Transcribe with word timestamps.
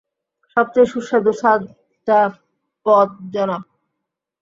সবচেয়ে 0.57 0.91
সুস্বাদু 0.91 1.31
সাতটা 1.41 2.19
পদ, 2.85 3.09
জনাব! 3.33 3.63